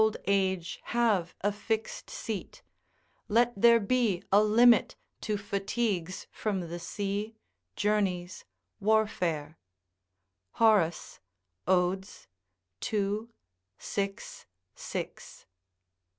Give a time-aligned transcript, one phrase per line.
[0.01, 2.63] ["Let my old age have a fixed seat;
[3.27, 7.35] let there be a limit to fatigues from the sea,
[7.75, 8.43] journeys,
[8.79, 9.59] warfare."
[10.53, 11.19] Horace,
[11.67, 12.09] Od.,
[12.91, 13.27] ii.
[13.77, 15.45] 6, 6.